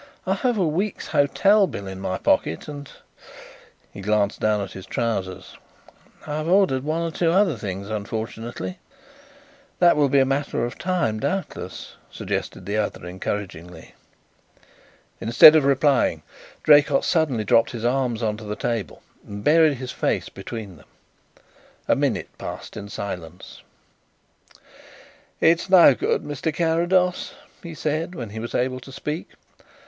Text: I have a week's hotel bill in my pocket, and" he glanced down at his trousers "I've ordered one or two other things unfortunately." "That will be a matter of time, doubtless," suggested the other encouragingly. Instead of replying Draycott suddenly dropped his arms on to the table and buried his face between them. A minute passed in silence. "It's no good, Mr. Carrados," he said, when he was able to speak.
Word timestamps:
I 0.25 0.33
have 0.33 0.57
a 0.57 0.65
week's 0.65 1.05
hotel 1.05 1.67
bill 1.67 1.85
in 1.85 1.99
my 1.99 2.17
pocket, 2.17 2.67
and" 2.67 2.89
he 3.93 4.01
glanced 4.01 4.39
down 4.39 4.59
at 4.59 4.71
his 4.71 4.87
trousers 4.87 5.59
"I've 6.25 6.47
ordered 6.47 6.83
one 6.83 7.03
or 7.03 7.11
two 7.11 7.29
other 7.31 7.55
things 7.55 7.87
unfortunately." 7.87 8.79
"That 9.77 9.95
will 9.95 10.09
be 10.09 10.17
a 10.17 10.25
matter 10.25 10.65
of 10.65 10.79
time, 10.79 11.19
doubtless," 11.19 11.93
suggested 12.09 12.65
the 12.65 12.77
other 12.77 13.05
encouragingly. 13.05 13.93
Instead 15.19 15.55
of 15.55 15.65
replying 15.65 16.23
Draycott 16.63 17.05
suddenly 17.05 17.43
dropped 17.43 17.69
his 17.69 17.85
arms 17.85 18.23
on 18.23 18.37
to 18.37 18.43
the 18.43 18.55
table 18.55 19.03
and 19.27 19.43
buried 19.43 19.77
his 19.77 19.91
face 19.91 20.29
between 20.29 20.77
them. 20.77 20.87
A 21.87 21.95
minute 21.95 22.35
passed 22.39 22.75
in 22.75 22.89
silence. 22.89 23.61
"It's 25.39 25.69
no 25.69 25.93
good, 25.93 26.23
Mr. 26.23 26.51
Carrados," 26.51 27.35
he 27.61 27.75
said, 27.75 28.15
when 28.15 28.31
he 28.31 28.39
was 28.39 28.55
able 28.55 28.79
to 28.79 28.91
speak. 28.91 29.33